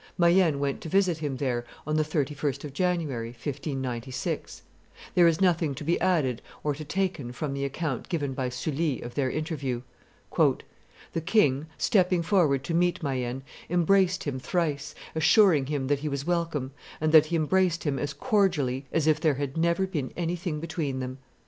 Mayenne 0.17 0.57
went 0.59 0.81
to 0.81 0.89
visit 0.89 1.19
him 1.19 1.37
there 1.37 1.63
on 1.85 1.95
the 1.95 2.01
31st 2.01 2.63
of 2.63 2.73
January, 2.73 3.27
1596. 3.27 4.63
There 5.13 5.27
is 5.27 5.39
nothing 5.39 5.75
to 5.75 5.83
be 5.83 6.01
added 6.01 6.37
to 6.37 6.43
or 6.63 6.73
taken 6.73 7.31
from 7.31 7.53
the 7.53 7.63
account 7.65 8.09
given 8.09 8.33
by 8.33 8.49
Sully 8.49 8.99
of 9.03 9.13
their 9.13 9.29
interview. 9.29 9.83
"The 10.35 11.21
king, 11.23 11.67
stepping 11.77 12.23
forward 12.23 12.63
to 12.63 12.73
meet 12.73 13.03
Mayenne, 13.03 13.43
embraced 13.69 14.23
him 14.23 14.39
thrice, 14.39 14.95
assuring 15.13 15.67
him 15.67 15.85
that 15.85 15.99
he 15.99 16.09
was 16.09 16.25
welcome, 16.25 16.71
and 16.99 17.11
that 17.11 17.27
he 17.27 17.35
embraced 17.35 17.83
him 17.83 17.99
as 17.99 18.11
cordially 18.11 18.87
as 18.91 19.05
if 19.05 19.21
there 19.21 19.35
had 19.35 19.55
never 19.55 19.85
been 19.85 20.11
anything 20.17 20.59
between 20.59 20.99
them. 20.99 21.19